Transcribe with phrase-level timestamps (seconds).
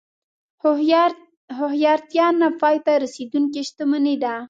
[1.57, 4.33] هوښیارتیا نه پای ته رسېدونکې شتمني ده.